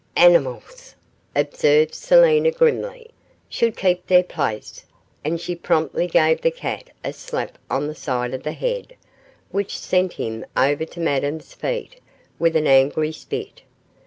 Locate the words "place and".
4.23-5.39